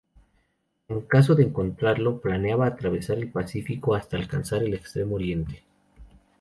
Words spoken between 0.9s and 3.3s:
caso de encontrarlo, planeaba atravesar el